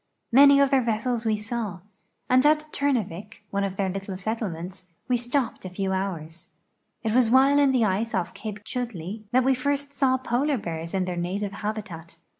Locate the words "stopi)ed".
5.15-5.63